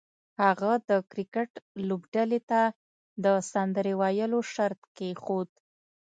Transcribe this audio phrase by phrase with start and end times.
[0.43, 1.51] هغه د کرکټ
[1.87, 2.61] لوبډلې ته
[3.23, 5.49] د سندرې ویلو شرط کېښود